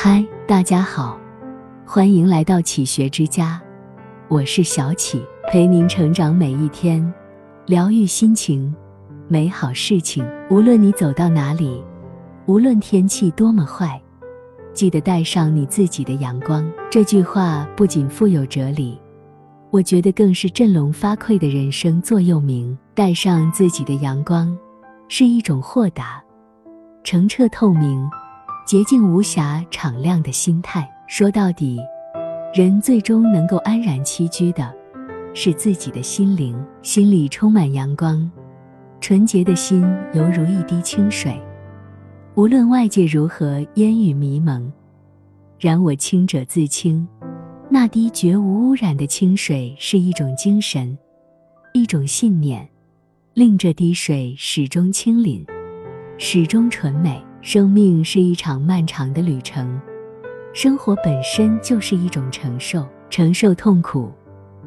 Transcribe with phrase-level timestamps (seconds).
[0.00, 1.18] 嗨，大家好，
[1.84, 3.60] 欢迎来到启学之家，
[4.28, 7.12] 我是小启，陪您成长每一天，
[7.66, 8.72] 疗愈心情，
[9.26, 10.24] 美好事情。
[10.50, 11.82] 无论你走到哪里，
[12.46, 14.00] 无论天气多么坏，
[14.72, 16.64] 记得带上你自己的阳光。
[16.88, 18.96] 这句话不仅富有哲理，
[19.72, 22.78] 我觉得更是振聋发聩的人生座右铭。
[22.94, 24.56] 带上自己的阳光，
[25.08, 26.22] 是一种豁达、
[27.02, 28.08] 澄澈透明。
[28.68, 30.86] 洁净无瑕、敞亮的心态。
[31.06, 31.80] 说到底，
[32.52, 34.70] 人最终能够安然栖居的，
[35.32, 36.54] 是自己的心灵。
[36.82, 38.30] 心里充满阳光，
[39.00, 41.34] 纯洁的心犹如一滴清水。
[42.34, 44.70] 无论外界如何烟雨迷蒙，
[45.58, 47.08] 然我清者自清。
[47.70, 50.98] 那滴绝无污染的清水，是一种精神，
[51.72, 52.68] 一种信念，
[53.32, 55.42] 令这滴水始终清凜，
[56.18, 57.18] 始终纯美。
[57.40, 59.80] 生命是一场漫长的旅程，
[60.52, 64.12] 生活本身就是一种承受，承受痛苦，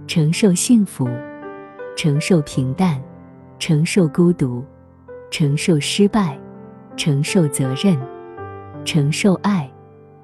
[0.08, 1.08] 承受幸福，
[1.98, 3.02] 承受平淡，
[3.60, 4.64] 承受孤独，
[5.30, 6.40] 承受失败，
[6.96, 7.98] 承受责任，
[8.86, 9.70] 承受爱，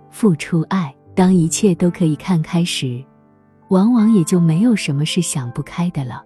[0.09, 0.93] 付出爱。
[1.13, 3.03] 当一切都可以看开时，
[3.69, 6.23] 往往也就没有什么是想不开的了，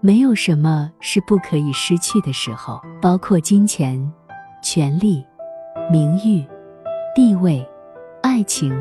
[0.00, 4.12] 没有什么是不可以失去的时候，包括金钱、
[4.62, 5.24] 权利。
[5.88, 6.44] 名誉、
[7.14, 7.64] 地位、
[8.20, 8.74] 爱情、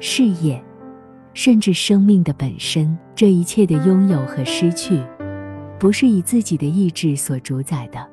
[0.00, 0.62] 事业，
[1.32, 5.00] 甚至生命的本身，这一切的拥有和失去，
[5.78, 8.06] 不是以自己的意志所主宰的。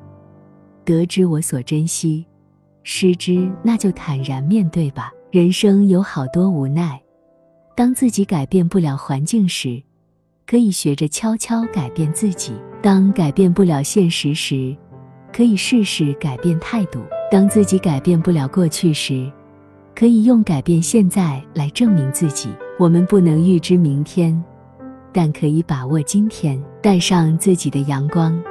[0.85, 2.25] 得之我所珍惜，
[2.83, 5.11] 失之那就坦然面对吧。
[5.31, 6.97] 人生有好多无奈，
[7.75, 9.83] 当自己改变不了环境时，
[10.47, 14.73] 可以学着悄悄改变自己；当改变不了现实时，
[15.33, 17.01] 可以试试改变态度。
[17.31, 19.31] 当自己改变不了过去时，
[19.95, 22.49] 可以用改变现在来证明自己。
[22.79, 24.43] 我们不能预知明天，
[25.13, 26.59] 但可以把握今天。
[26.81, 28.41] 带上自己的阳光，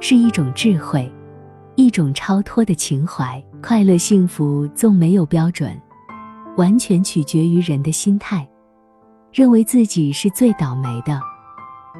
[0.00, 1.12] 是一种智慧，
[1.76, 3.42] 一种超脱的情怀。
[3.62, 5.78] 快乐幸福纵没有标准，
[6.56, 8.48] 完全取决于人的心态。
[9.32, 11.20] 认为自己是最倒霉的，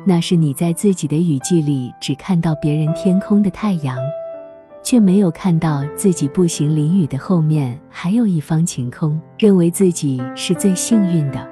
[0.06, 3.98] 那是你在自己的雨季里只看到别人天空的太阳。
[4.84, 11.44] 却没有看到自己步行淋雨的后面还有一方晴空，认为自己是最幸运的，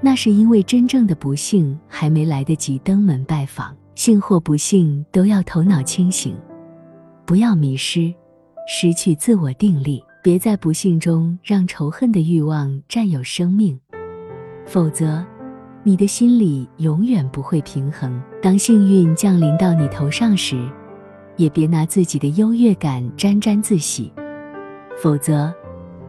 [0.00, 3.76] 那是因为真正的不幸还没来得及登门拜访。
[3.94, 6.36] 幸或不幸，都要头脑清醒，
[7.24, 8.12] 不要迷失，
[8.68, 10.02] 失去自我定力。
[10.22, 13.78] 别在不幸中让仇恨的欲望占有生命，
[14.66, 15.24] 否则，
[15.82, 18.20] 你的心里永远不会平衡。
[18.42, 20.68] 当幸运降临到你头上时，
[21.36, 24.12] 也别拿自己的优越感沾沾自喜，
[25.00, 25.52] 否则，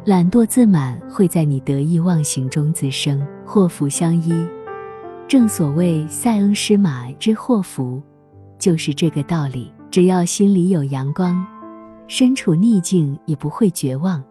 [0.06, 3.26] 懒惰自满会在你得意忘形中滋生。
[3.46, 4.34] 祸福相依，
[5.28, 8.02] 正所谓塞翁失马之祸福，
[8.60, 9.72] 就是这个道理。
[9.90, 11.46] 只要心里有阳光，
[12.08, 14.22] 身处逆境也不会绝望，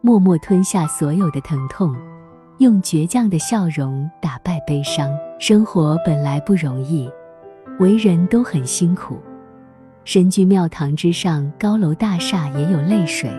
[0.00, 1.94] 默默吞下所有的疼痛，
[2.58, 5.10] 用倔强的笑容打败悲伤。
[5.40, 7.10] 生活本来不容易，
[7.80, 9.18] 为人都很辛苦。
[10.04, 13.30] 身居庙堂之上，高楼大厦也有泪水；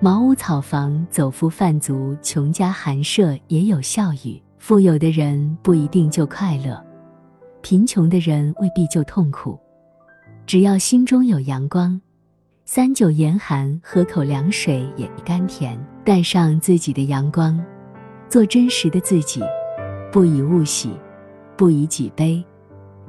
[0.00, 4.40] 茅屋草房，走夫贩卒，穷家寒舍也有笑语。
[4.58, 6.80] 富有的人不一定就快乐，
[7.62, 9.58] 贫穷的人未必就痛苦。
[10.46, 12.00] 只要心中有阳光，
[12.64, 15.76] 三九严寒，喝口凉水也甘甜。
[16.04, 17.60] 带上自己的阳光，
[18.28, 19.40] 做真实的自己，
[20.12, 20.90] 不以物喜，
[21.56, 22.44] 不以己悲。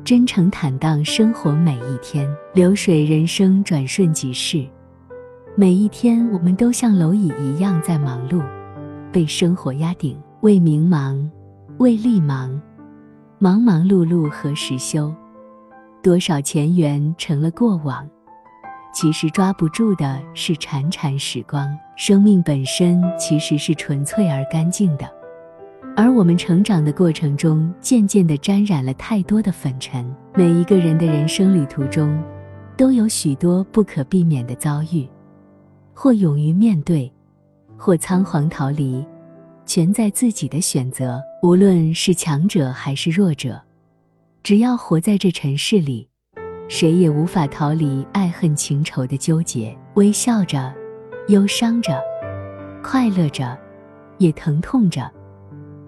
[0.03, 4.67] 真诚坦荡生活每一天，流水人生转瞬即逝，
[5.55, 8.43] 每一天我们都像蝼蚁一样在忙碌，
[9.13, 11.31] 被生活压顶，为名忙，
[11.77, 12.61] 为利忙，
[13.39, 15.09] 忙忙碌碌何时休？
[16.01, 18.05] 多少前缘成了过往，
[18.93, 21.65] 其实抓不住的是潺潺时光。
[21.95, 25.09] 生命本身其实是纯粹而干净的。
[25.95, 30.03] 而我们成长的过程中，渐渐地沾染了太多的粉尘。
[30.33, 32.19] 每一个人的人生旅途中，
[32.75, 35.07] 都有许多不可避免的遭遇，
[35.93, 37.11] 或勇于面对，
[37.77, 39.05] 或仓皇逃离，
[39.67, 41.21] 全在自己的选择。
[41.43, 43.61] 无论是强者还是弱者，
[44.41, 46.09] 只要活在这尘世里，
[46.67, 49.77] 谁也无法逃离爱恨情仇的纠结。
[49.93, 50.73] 微笑着，
[51.27, 52.01] 忧伤着，
[52.81, 53.55] 快乐着，
[54.17, 55.07] 也疼痛着。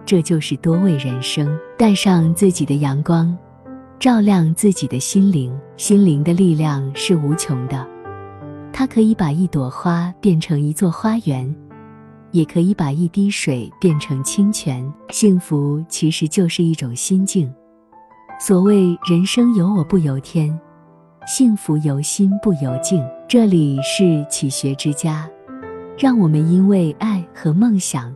[0.06, 1.58] 这就是多味人生。
[1.78, 3.36] 带上自己的阳光，
[4.00, 5.54] 照亮自己的心灵。
[5.78, 7.86] 心灵的力量是无穷的，
[8.72, 11.54] 它可以把一朵花变成一座花园，
[12.32, 14.90] 也可以把一滴水变成清泉。
[15.10, 17.54] 幸福其实就是一种心境。
[18.40, 20.58] 所谓人生由我不由天，
[21.28, 23.04] 幸福由心不由境。
[23.28, 25.30] 这里是启学之家，
[25.98, 28.16] 让我们因为爱和梦想